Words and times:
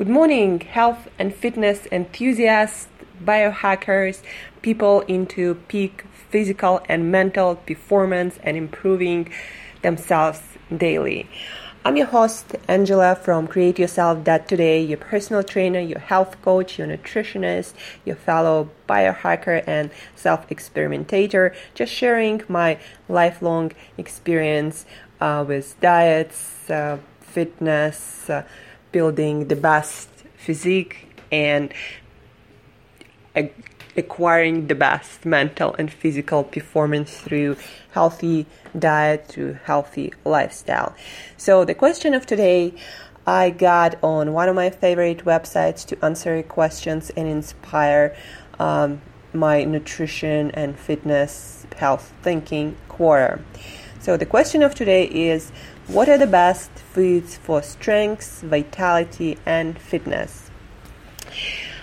Good 0.00 0.08
morning, 0.08 0.60
health 0.60 1.08
and 1.18 1.34
fitness 1.34 1.86
enthusiasts, 1.92 2.88
biohackers, 3.22 4.22
people 4.62 5.02
into 5.02 5.56
peak 5.68 6.04
physical 6.30 6.80
and 6.88 7.12
mental 7.12 7.56
performance 7.56 8.38
and 8.42 8.56
improving 8.56 9.30
themselves 9.82 10.40
daily. 10.74 11.28
I'm 11.84 11.98
your 11.98 12.06
host, 12.06 12.56
Angela 12.66 13.14
from 13.14 13.46
Create 13.46 13.78
Yourself 13.78 14.24
Dot 14.24 14.48
Today, 14.48 14.82
your 14.82 14.96
personal 14.96 15.42
trainer, 15.42 15.80
your 15.80 15.98
health 15.98 16.40
coach, 16.40 16.78
your 16.78 16.88
nutritionist, 16.88 17.74
your 18.06 18.16
fellow 18.16 18.70
biohacker, 18.88 19.62
and 19.66 19.90
self 20.16 20.48
experimentator, 20.48 21.54
just 21.74 21.92
sharing 21.92 22.40
my 22.48 22.78
lifelong 23.06 23.72
experience 23.98 24.86
uh, 25.20 25.44
with 25.46 25.78
diets, 25.82 26.70
uh, 26.70 26.96
fitness, 27.20 28.30
uh, 28.30 28.44
building 28.92 29.48
the 29.48 29.56
best 29.56 30.08
physique 30.36 31.06
and 31.30 31.72
acquiring 33.96 34.66
the 34.66 34.74
best 34.74 35.24
mental 35.24 35.74
and 35.78 35.92
physical 35.92 36.44
performance 36.44 37.18
through 37.20 37.56
healthy 37.92 38.46
diet 38.78 39.26
through 39.26 39.54
healthy 39.64 40.12
lifestyle. 40.24 40.94
So 41.36 41.64
the 41.64 41.74
question 41.74 42.14
of 42.14 42.26
today 42.26 42.74
i 43.26 43.50
got 43.50 44.02
on 44.02 44.32
one 44.32 44.48
of 44.48 44.56
my 44.56 44.70
favorite 44.70 45.24
websites 45.24 45.84
to 45.86 46.04
answer 46.04 46.42
questions 46.42 47.10
and 47.16 47.28
inspire 47.28 48.16
um, 48.58 49.00
my 49.32 49.62
nutrition 49.64 50.50
and 50.52 50.78
fitness 50.78 51.66
health 51.76 52.12
thinking 52.22 52.76
Quora. 52.88 53.40
So 54.00 54.16
the 54.16 54.26
question 54.26 54.62
of 54.62 54.74
today 54.74 55.04
is 55.04 55.52
what 55.92 56.08
are 56.08 56.18
the 56.18 56.26
best 56.26 56.70
foods 56.70 57.36
for 57.36 57.62
strength, 57.62 58.42
vitality, 58.42 59.36
and 59.44 59.76
fitness? 59.76 60.48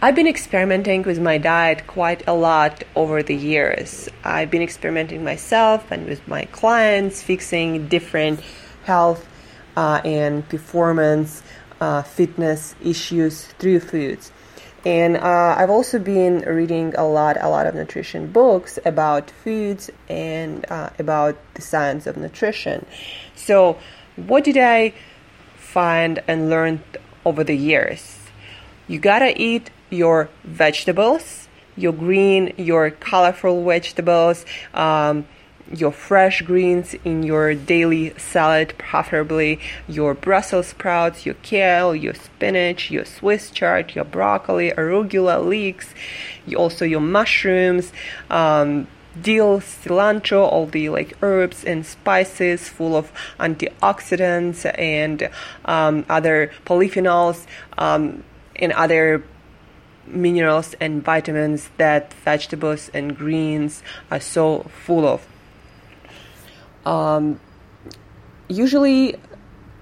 I've 0.00 0.14
been 0.14 0.26
experimenting 0.26 1.02
with 1.02 1.20
my 1.20 1.36
diet 1.36 1.86
quite 1.86 2.26
a 2.26 2.32
lot 2.32 2.82
over 2.96 3.22
the 3.22 3.34
years. 3.34 4.08
I've 4.24 4.50
been 4.50 4.62
experimenting 4.62 5.22
myself 5.22 5.90
and 5.90 6.06
with 6.06 6.26
my 6.26 6.46
clients, 6.46 7.22
fixing 7.22 7.88
different 7.88 8.40
health 8.84 9.28
uh, 9.76 10.00
and 10.02 10.48
performance, 10.48 11.42
uh, 11.78 12.00
fitness 12.00 12.74
issues 12.82 13.44
through 13.58 13.80
foods. 13.80 14.32
And 14.84 15.16
uh, 15.18 15.54
I've 15.58 15.70
also 15.70 15.98
been 15.98 16.40
reading 16.40 16.94
a 16.96 17.06
lot, 17.06 17.36
a 17.40 17.48
lot 17.48 17.66
of 17.66 17.74
nutrition 17.74 18.32
books 18.32 18.78
about 18.84 19.30
foods 19.30 19.90
and 20.08 20.64
uh, 20.70 20.90
about 20.98 21.36
the 21.54 21.62
science 21.62 22.06
of 22.06 22.16
nutrition. 22.16 22.86
So, 23.36 23.78
what 24.16 24.44
did 24.44 24.56
I 24.56 24.94
find 25.56 26.22
and 26.26 26.48
learn 26.48 26.82
over 27.24 27.44
the 27.44 27.56
years? 27.56 28.18
You 28.88 28.98
gotta 28.98 29.40
eat 29.40 29.70
your 29.90 30.30
vegetables, 30.44 31.48
your 31.76 31.92
green, 31.92 32.54
your 32.56 32.90
colorful 32.90 33.64
vegetables. 33.64 34.46
Um, 34.72 35.26
your 35.70 35.92
fresh 35.92 36.42
greens 36.42 36.94
in 37.04 37.22
your 37.22 37.54
daily 37.54 38.12
salad, 38.18 38.74
preferably 38.78 39.60
your 39.88 40.14
Brussels 40.14 40.68
sprouts, 40.68 41.24
your 41.24 41.36
kale, 41.42 41.94
your 41.94 42.14
spinach, 42.14 42.90
your 42.90 43.04
Swiss 43.04 43.50
chard, 43.50 43.94
your 43.94 44.04
broccoli, 44.04 44.72
arugula 44.72 45.44
leeks, 45.44 45.94
also 46.56 46.84
your 46.84 47.00
mushrooms. 47.00 47.92
Um, 48.28 48.88
dill, 49.20 49.58
cilantro, 49.60 50.42
all 50.42 50.66
the 50.66 50.88
like 50.88 51.16
herbs 51.22 51.64
and 51.64 51.84
spices 51.84 52.68
full 52.68 52.96
of 52.96 53.12
antioxidants 53.38 54.70
and 54.78 55.28
um, 55.64 56.04
other 56.08 56.52
polyphenols 56.64 57.44
um, 57.76 58.22
and 58.56 58.72
other 58.72 59.24
minerals 60.06 60.74
and 60.80 61.04
vitamins 61.04 61.70
that 61.76 62.12
vegetables 62.14 62.88
and 62.94 63.16
greens 63.16 63.82
are 64.10 64.20
so 64.20 64.60
full 64.84 65.06
of. 65.06 65.26
Um, 66.86 67.40
usually, 68.48 69.16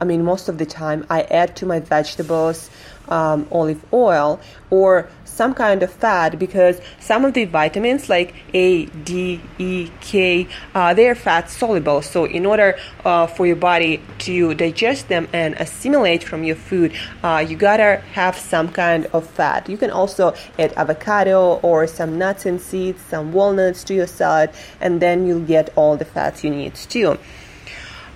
I 0.00 0.04
mean, 0.04 0.24
most 0.24 0.48
of 0.48 0.58
the 0.58 0.66
time, 0.66 1.06
I 1.10 1.22
add 1.22 1.56
to 1.56 1.66
my 1.66 1.80
vegetables 1.80 2.70
um, 3.08 3.48
olive 3.50 3.84
oil 3.92 4.40
or 4.70 5.08
some 5.40 5.54
kind 5.54 5.82
of 5.82 5.90
fat 5.90 6.38
because 6.38 6.76
some 6.98 7.24
of 7.24 7.32
the 7.32 7.46
vitamins 7.46 8.10
like 8.10 8.34
A, 8.52 8.84
D, 9.08 9.40
E, 9.56 9.88
K, 10.02 10.46
uh, 10.74 10.92
they 10.92 11.08
are 11.08 11.14
fat 11.14 11.48
soluble. 11.48 12.02
So 12.02 12.26
in 12.26 12.44
order 12.44 12.78
uh, 13.06 13.26
for 13.26 13.46
your 13.46 13.56
body 13.56 14.02
to 14.26 14.52
digest 14.52 15.08
them 15.08 15.28
and 15.32 15.54
assimilate 15.54 16.22
from 16.22 16.44
your 16.44 16.56
food, 16.56 16.92
uh, 17.24 17.42
you 17.48 17.56
gotta 17.56 18.02
have 18.12 18.36
some 18.36 18.68
kind 18.68 19.06
of 19.14 19.26
fat. 19.38 19.66
You 19.66 19.78
can 19.78 19.90
also 19.90 20.34
add 20.58 20.74
avocado 20.76 21.58
or 21.62 21.86
some 21.86 22.18
nuts 22.18 22.44
and 22.44 22.60
seeds, 22.60 23.00
some 23.08 23.32
walnuts 23.32 23.82
to 23.84 23.94
your 23.94 24.06
salad, 24.06 24.50
and 24.78 25.00
then 25.00 25.26
you'll 25.26 25.48
get 25.56 25.70
all 25.74 25.96
the 25.96 26.04
fats 26.04 26.44
you 26.44 26.50
need 26.50 26.74
too. 26.74 27.16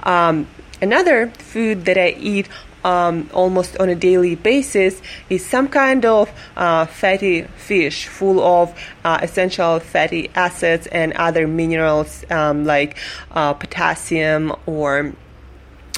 Um, 0.02 0.46
another 0.82 1.28
food 1.38 1.86
that 1.86 1.96
I 1.96 2.10
eat 2.18 2.50
um, 2.84 3.28
almost 3.32 3.76
on 3.78 3.88
a 3.88 3.94
daily 3.94 4.34
basis 4.34 5.00
is 5.30 5.44
some 5.44 5.68
kind 5.68 6.04
of 6.04 6.30
uh, 6.56 6.86
fatty 6.86 7.42
fish 7.42 8.06
full 8.06 8.40
of 8.40 8.78
uh, 9.04 9.18
essential 9.22 9.80
fatty 9.80 10.30
acids 10.34 10.86
and 10.88 11.12
other 11.14 11.48
minerals 11.48 12.24
um, 12.30 12.64
like 12.64 12.96
uh, 13.32 13.54
potassium 13.54 14.52
or 14.66 15.12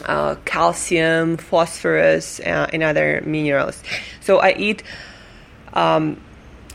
uh, 0.05 0.37
calcium, 0.45 1.37
phosphorus, 1.37 2.39
uh, 2.41 2.69
and 2.73 2.83
other 2.83 3.23
minerals. 3.25 3.83
So 4.21 4.39
I 4.39 4.55
eat 4.57 4.83
um, 5.73 6.21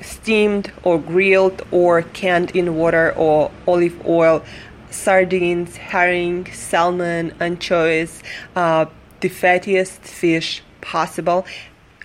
steamed 0.01 0.71
or 0.83 0.99
grilled 0.99 1.61
or 1.71 2.01
canned 2.01 2.51
in 2.55 2.75
water 2.75 3.13
or 3.15 3.51
olive 3.67 4.05
oil 4.05 4.43
sardines, 4.89 5.77
herring, 5.77 6.51
salmon, 6.51 7.33
anchovies, 7.39 8.21
uh, 8.55 8.85
the 9.21 9.29
fattiest 9.29 9.99
fish 9.99 10.61
possible. 10.81 11.45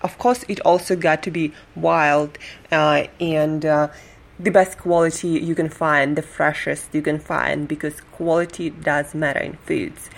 Of 0.02 0.18
course, 0.18 0.44
it 0.48 0.60
also 0.60 0.94
got 0.94 1.22
to 1.24 1.30
be 1.30 1.52
wild 1.74 2.38
uh, 2.70 3.06
and 3.18 3.64
uh, 3.64 3.88
the 4.38 4.50
best 4.50 4.78
quality 4.78 5.28
you 5.28 5.54
can 5.54 5.70
find, 5.70 6.16
the 6.16 6.22
freshest 6.22 6.94
you 6.94 7.02
can 7.02 7.18
find, 7.18 7.66
because 7.66 8.00
quality 8.12 8.70
does 8.70 9.14
matter 9.14 9.40
in 9.40 9.54
foods. 9.54 10.10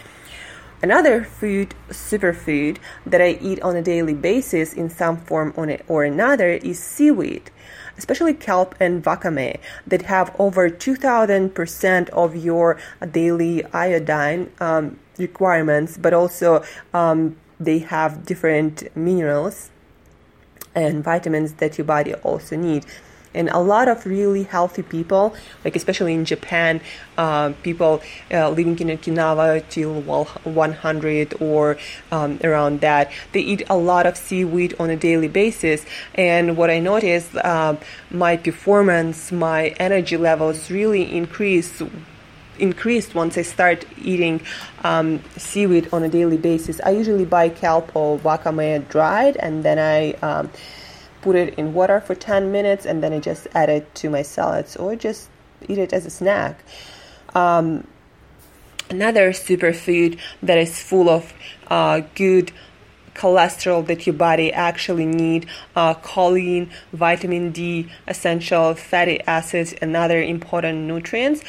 Another 0.80 1.24
food, 1.24 1.74
superfood, 1.88 2.78
that 3.04 3.20
I 3.20 3.38
eat 3.40 3.60
on 3.62 3.74
a 3.74 3.82
daily 3.82 4.14
basis 4.14 4.72
in 4.72 4.90
some 4.90 5.16
form 5.16 5.52
or 5.88 6.04
another 6.04 6.50
is 6.50 6.78
seaweed, 6.78 7.50
especially 7.96 8.34
kelp 8.34 8.76
and 8.78 9.02
wakame, 9.02 9.58
that 9.86 10.02
have 10.02 10.34
over 10.38 10.70
2000% 10.70 12.08
of 12.10 12.36
your 12.36 12.78
daily 13.10 13.64
iodine. 13.72 14.52
Um, 14.60 14.98
requirements, 15.18 15.96
but 15.96 16.12
also 16.12 16.62
um, 16.94 17.36
they 17.60 17.78
have 17.78 18.24
different 18.24 18.94
minerals 18.96 19.70
and 20.74 21.02
vitamins 21.02 21.54
that 21.54 21.78
your 21.78 21.84
body 21.84 22.14
also 22.14 22.56
need. 22.56 22.84
And 23.34 23.50
a 23.50 23.58
lot 23.58 23.88
of 23.88 24.06
really 24.06 24.44
healthy 24.44 24.82
people, 24.82 25.34
like 25.64 25.76
especially 25.76 26.14
in 26.14 26.24
Japan, 26.24 26.80
uh, 27.18 27.52
people 27.62 28.00
uh, 28.32 28.48
living 28.50 28.78
in 28.78 28.88
Okinawa 28.88 29.68
till 29.68 30.00
100 30.00 31.34
or 31.40 31.76
um, 32.10 32.40
around 32.42 32.80
that, 32.80 33.12
they 33.32 33.40
eat 33.40 33.62
a 33.68 33.76
lot 33.76 34.06
of 34.06 34.16
seaweed 34.16 34.74
on 34.80 34.88
a 34.88 34.96
daily 34.96 35.28
basis. 35.28 35.84
And 36.14 36.56
what 36.56 36.70
I 36.70 36.78
noticed, 36.78 37.36
uh, 37.36 37.76
my 38.10 38.36
performance, 38.38 39.30
my 39.30 39.68
energy 39.78 40.16
levels 40.16 40.70
really 40.70 41.14
increase 41.14 41.82
increased 42.58 43.14
once 43.14 43.38
I 43.38 43.42
start 43.42 43.84
eating 44.02 44.40
um, 44.84 45.22
seaweed 45.36 45.88
on 45.92 46.02
a 46.02 46.08
daily 46.08 46.36
basis. 46.36 46.80
I 46.84 46.90
usually 46.90 47.24
buy 47.24 47.48
kelp 47.48 47.94
or 47.94 48.18
wakame 48.18 48.88
dried 48.88 49.36
and 49.36 49.64
then 49.64 49.78
I 49.78 50.12
um, 50.26 50.50
put 51.22 51.36
it 51.36 51.54
in 51.58 51.74
water 51.74 52.00
for 52.00 52.14
10 52.14 52.52
minutes 52.52 52.86
and 52.86 53.02
then 53.02 53.12
I 53.12 53.20
just 53.20 53.46
add 53.54 53.68
it 53.68 53.94
to 53.96 54.10
my 54.10 54.22
salads 54.22 54.76
or 54.76 54.96
just 54.96 55.28
eat 55.68 55.78
it 55.78 55.92
as 55.92 56.06
a 56.06 56.10
snack. 56.10 56.62
Um, 57.34 57.86
another 58.90 59.30
superfood 59.30 60.18
that 60.42 60.58
is 60.58 60.80
full 60.80 61.08
of 61.08 61.32
uh, 61.68 62.00
good 62.14 62.52
cholesterol 63.14 63.84
that 63.86 64.06
your 64.06 64.14
body 64.14 64.52
actually 64.52 65.04
need 65.04 65.46
uh, 65.74 65.92
choline 65.94 66.70
vitamin 66.92 67.50
d 67.50 67.90
essential 68.06 68.74
fatty 68.74 69.20
acids 69.26 69.72
and 69.82 69.96
other 69.96 70.22
important 70.22 70.86
nutrients 70.86 71.42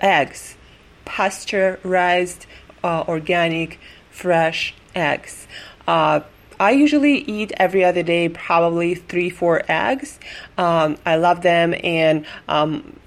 eggs, 0.00 0.56
pasteurized, 1.04 2.46
uh, 2.82 3.04
organic, 3.08 3.78
fresh 4.10 4.74
eggs. 4.94 5.46
Uh, 5.86 6.20
I 6.58 6.72
usually 6.72 7.18
eat 7.18 7.52
every 7.56 7.84
other 7.84 8.02
day, 8.02 8.28
probably 8.28 8.94
three, 8.94 9.30
four 9.30 9.62
eggs. 9.66 10.18
Um, 10.58 10.98
I 11.06 11.16
love 11.16 11.40
them, 11.42 11.74
and 11.82 12.26
um, 12.48 12.98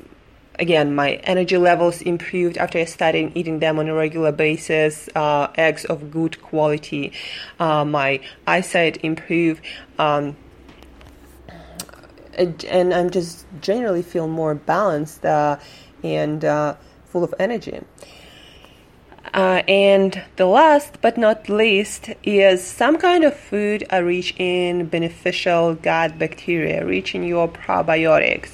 again, 0.57 0.95
my 0.95 1.13
energy 1.23 1.57
levels 1.57 2.01
improved 2.01 2.57
after 2.57 2.79
I 2.79 2.85
started 2.85 3.31
eating 3.35 3.59
them 3.59 3.79
on 3.79 3.87
a 3.89 3.93
regular 3.93 4.31
basis. 4.31 5.07
Uh, 5.13 5.47
eggs 5.55 5.85
of 5.85 6.11
good 6.11 6.41
quality. 6.41 7.13
Uh, 7.59 7.85
my 7.85 8.21
eyesight 8.47 9.03
improved. 9.03 9.61
Um, 9.99 10.35
and 12.37 12.93
I'm 12.93 13.11
just 13.11 13.45
generally 13.61 14.01
feel 14.01 14.27
more 14.27 14.55
balanced 14.55 15.23
uh, 15.23 15.59
and 16.03 16.43
uh, 16.45 16.75
full 17.05 17.23
of 17.23 17.33
energy. 17.39 17.81
Uh, 19.33 19.63
and 19.67 20.21
the 20.35 20.45
last 20.45 20.99
but 21.01 21.17
not 21.17 21.49
least 21.49 22.09
is 22.23 22.63
some 22.63 22.97
kind 22.97 23.23
of 23.23 23.35
food 23.35 23.83
are 23.89 24.03
rich 24.03 24.35
in 24.37 24.85
beneficial 24.85 25.73
gut 25.73 26.19
bacteria, 26.19 26.85
rich 26.85 27.15
in 27.15 27.23
your 27.23 27.47
probiotics. 27.47 28.51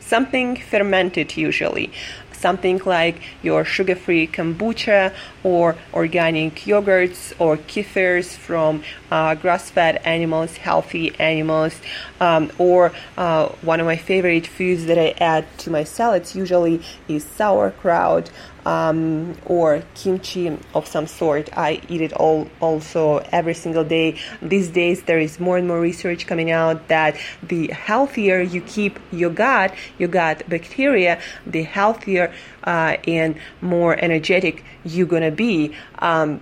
Something 0.00 0.56
fermented 0.56 1.36
usually 1.36 1.92
something 2.36 2.80
like 2.84 3.20
your 3.42 3.64
sugar-free 3.64 4.28
kombucha 4.28 5.14
or 5.42 5.76
organic 5.92 6.54
yogurts 6.66 7.32
or 7.38 7.56
kefirs 7.56 8.36
from 8.36 8.82
uh, 9.10 9.34
grass-fed 9.34 9.96
animals, 10.04 10.56
healthy 10.58 11.14
animals, 11.18 11.80
um, 12.20 12.50
or 12.58 12.92
uh, 13.16 13.48
one 13.62 13.80
of 13.80 13.86
my 13.86 13.96
favorite 13.96 14.46
foods 14.46 14.86
that 14.86 14.98
I 14.98 15.14
add 15.18 15.46
to 15.58 15.70
my 15.70 15.84
salads 15.84 16.34
usually 16.36 16.82
is 17.08 17.24
sauerkraut 17.24 18.30
um, 18.66 19.36
or 19.46 19.82
kimchi 19.94 20.58
of 20.74 20.86
some 20.86 21.06
sort. 21.06 21.48
I 21.56 21.80
eat 21.88 22.00
it 22.02 22.12
all 22.12 22.48
also 22.60 23.18
every 23.30 23.54
single 23.54 23.84
day. 23.84 24.18
These 24.42 24.68
days, 24.70 25.04
there 25.04 25.20
is 25.20 25.38
more 25.40 25.56
and 25.56 25.66
more 25.68 25.80
research 25.80 26.26
coming 26.26 26.50
out 26.50 26.88
that 26.88 27.16
the 27.42 27.68
healthier 27.68 28.40
you 28.40 28.60
keep 28.60 28.98
your 29.12 29.30
gut, 29.30 29.72
your 29.98 30.08
gut 30.08 30.46
bacteria, 30.48 31.20
the 31.46 31.62
healthier 31.62 32.34
uh, 32.64 32.96
and 33.06 33.36
more 33.60 33.96
energetic 33.98 34.64
you're 34.84 35.06
gonna 35.06 35.30
be. 35.30 35.72
Um, 36.00 36.40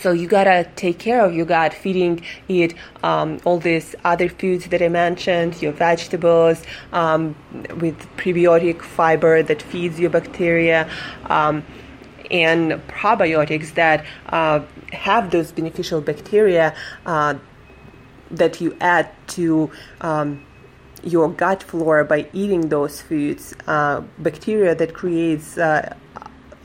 so 0.00 0.12
you 0.12 0.26
gotta 0.26 0.68
take 0.76 0.98
care 0.98 1.24
of 1.24 1.34
your 1.34 1.46
gut, 1.46 1.74
feeding 1.74 2.22
it 2.48 2.74
um, 3.02 3.38
all 3.44 3.58
these 3.58 3.94
other 4.04 4.28
foods 4.28 4.66
that 4.66 4.82
I 4.82 4.88
mentioned, 4.88 5.60
your 5.60 5.72
vegetables 5.72 6.62
um, 6.92 7.34
with 7.78 7.98
prebiotic 8.16 8.82
fiber 8.82 9.42
that 9.42 9.62
feeds 9.62 9.98
your 9.98 10.10
bacteria. 10.10 10.88
Um, 11.26 11.64
and 12.30 12.72
probiotics 12.86 13.74
that 13.74 14.04
uh, 14.28 14.60
have 14.92 15.32
those 15.32 15.50
beneficial 15.50 16.00
bacteria 16.00 16.76
uh, 17.04 17.34
that 18.30 18.60
you 18.60 18.76
add 18.80 19.10
to 19.26 19.68
um, 20.00 20.46
your 21.02 21.28
gut 21.28 21.62
flora 21.62 22.04
by 22.04 22.28
eating 22.32 22.68
those 22.68 23.00
foods, 23.00 23.54
uh, 23.66 24.00
bacteria 24.18 24.74
that 24.74 24.94
creates 24.94 25.58
uh, 25.58 25.94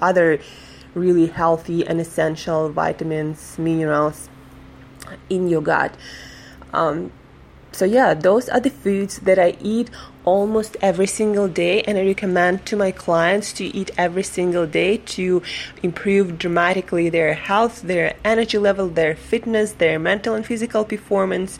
other 0.02 0.40
really 0.96 1.28
healthy 1.28 1.86
and 1.86 2.02
essential 2.02 2.70
vitamins, 2.70 3.60
minerals 3.60 4.30
in 5.30 5.48
your 5.48 5.62
gut. 5.62 5.94
Um, 6.74 7.12
so, 7.72 7.84
yeah, 7.84 8.14
those 8.14 8.48
are 8.48 8.62
the 8.62 8.70
foods 8.70 9.20
that 9.20 9.38
I 9.38 9.58
eat 9.60 9.90
almost 10.24 10.78
every 10.82 11.08
single 11.08 11.50
day, 11.50 11.82
and 11.82 11.98
I 11.98 12.06
recommend 12.06 12.66
to 12.68 12.78
my 12.78 12.92
clients 12.92 13.52
to 13.54 13.66
eat 13.66 13.92
every 13.98 14.24
single 14.24 14.66
day 14.66 14.98
to 14.98 15.44
improve 15.84 16.40
dramatically 16.40 17.10
their 17.10 17.34
health, 17.34 17.82
their 17.82 18.16
energy 18.24 18.58
level, 18.58 18.88
their 18.88 19.16
fitness, 19.16 19.74
their 19.74 20.00
mental 20.00 20.36
and 20.36 20.46
physical 20.46 20.86
performance. 20.86 21.60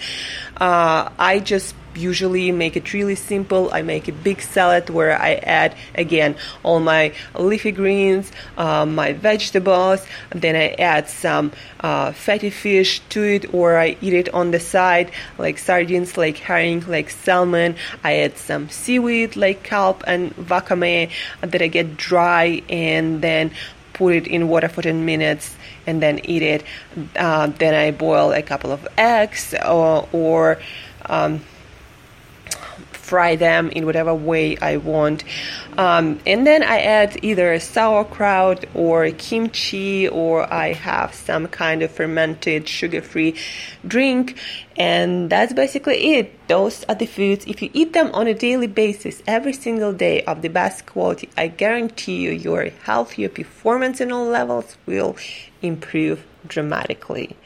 Uh, 0.56 1.10
I 1.20 1.40
just 1.40 1.76
usually 1.98 2.52
make 2.52 2.76
it 2.76 2.94
really 2.94 3.16
simple. 3.16 3.70
I 3.72 3.82
make 3.82 4.08
a 4.08 4.12
big 4.12 4.42
salad 4.42 4.90
where 4.90 5.20
I 5.20 5.36
add 5.36 5.76
again 5.96 6.36
all 6.64 6.80
my 6.80 7.14
leafy 7.34 7.72
greens, 7.72 8.32
uh, 8.58 8.86
my 8.86 9.14
vegetables, 9.14 10.06
then 10.32 10.56
I 10.56 10.70
add 10.80 11.10
some 11.10 11.52
uh, 11.80 12.12
fatty 12.12 12.50
fish 12.50 13.00
to 13.10 13.24
it, 13.24 13.54
or 13.54 13.78
I 13.78 13.98
eat 14.02 14.14
it 14.14 14.34
on 14.34 14.52
the 14.52 14.60
side 14.60 15.12
like 15.38 15.58
sardines, 15.58 16.18
like 16.18 16.38
herring, 16.38 16.86
like 16.88 17.10
salmon. 17.10 17.76
I 18.04 18.18
add 18.18 18.38
some 18.38 18.70
seaweed 18.70 19.36
like 19.36 19.64
kelp 19.64 20.04
and 20.08 20.36
wakame 20.36 21.12
that 21.42 21.62
I 21.62 21.68
get 21.68 21.98
dry 21.98 22.62
and 22.70 23.22
then 23.22 23.52
put 23.94 24.14
it 24.14 24.28
in 24.28 24.50
water 24.50 24.68
for 24.68 24.82
10 24.82 25.06
minutes 25.06 25.56
and 25.88 26.02
then 26.02 26.20
eat 26.26 26.42
it. 26.42 26.64
Uh, 27.16 27.48
then 27.48 27.74
I 27.74 27.92
boil 27.92 28.34
a 28.34 28.42
couple 28.42 28.72
of 28.72 28.88
eggs 28.98 29.54
or, 29.66 30.08
or 30.12 30.60
um, 31.06 31.42
fry 33.06 33.36
them 33.36 33.70
in 33.70 33.86
whatever 33.86 34.14
way 34.14 34.58
I 34.58 34.78
want. 34.78 35.24
Um, 35.78 36.20
and 36.26 36.46
then 36.48 36.64
I 36.64 36.80
add 36.82 37.24
either 37.24 37.60
sauerkraut 37.60 38.66
or 38.74 39.10
kimchi, 39.12 40.08
or 40.08 40.52
I 40.52 40.74
have 40.74 41.14
some 41.14 41.48
kind 41.48 41.84
of 41.84 41.92
fermented 41.92 42.68
sugar 42.68 43.02
free 43.02 43.36
drink. 43.86 44.38
And 44.78 45.30
that's 45.30 45.54
basically 45.54 46.16
it. 46.16 46.48
Those 46.48 46.84
are 46.90 46.96
the 46.96 47.06
foods. 47.06 47.46
If 47.46 47.62
you 47.62 47.70
eat 47.74 47.94
them 47.94 48.10
on 48.14 48.28
a 48.28 48.34
daily 48.34 48.68
basis, 48.68 49.22
every 49.28 49.54
single 49.54 49.94
day 49.94 50.24
of 50.24 50.42
the 50.42 50.50
best 50.50 50.86
quality, 50.86 51.30
I 51.38 51.48
guarantee 51.48 52.18
you 52.18 52.32
your 52.32 52.70
health, 52.84 53.18
your 53.18 53.30
performance 53.30 54.02
in 54.02 54.12
all 54.12 54.26
levels 54.26 54.78
will 54.86 55.16
improve 55.62 56.26
dramatically. 56.48 57.38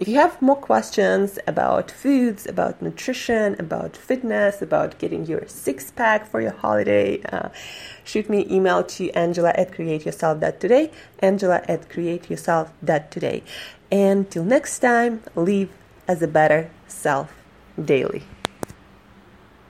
If 0.00 0.06
you 0.06 0.14
have 0.14 0.40
more 0.40 0.54
questions 0.54 1.40
about 1.48 1.90
foods, 1.90 2.46
about 2.46 2.80
nutrition, 2.80 3.56
about 3.58 3.96
fitness, 3.96 4.62
about 4.62 4.96
getting 4.98 5.26
your 5.26 5.48
six 5.48 5.90
pack 5.90 6.24
for 6.24 6.40
your 6.40 6.52
holiday, 6.52 7.20
uh, 7.32 7.48
shoot 8.04 8.30
me 8.30 8.46
email 8.48 8.84
to 8.84 9.10
angela 9.10 9.52
at 9.56 9.72
createyourself.today, 9.72 10.92
angela 11.18 11.62
at 11.66 11.88
createyourself.today. 11.88 13.42
And 13.90 14.30
till 14.30 14.44
next 14.44 14.78
time, 14.78 15.20
live 15.34 15.70
as 16.06 16.22
a 16.22 16.28
better 16.28 16.70
self 16.86 17.34
daily. 17.84 18.22